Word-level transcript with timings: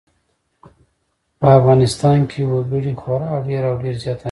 په 1.39 1.47
افغانستان 1.59 2.19
کې 2.31 2.41
وګړي 2.51 2.93
خورا 3.01 3.31
ډېر 3.47 3.63
او 3.69 3.75
ډېر 3.83 3.95
زیات 3.95 4.01
اهمیت 4.07 4.17
لري. 4.17 4.19